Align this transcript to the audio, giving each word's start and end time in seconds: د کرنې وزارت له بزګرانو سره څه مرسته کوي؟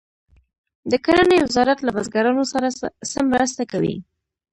د 0.91 0.93
کرنې 1.05 1.37
وزارت 1.45 1.79
له 1.83 1.91
بزګرانو 1.95 2.43
سره 2.53 2.67
څه 3.11 3.19
مرسته 3.31 3.61
کوي؟ 3.71 3.95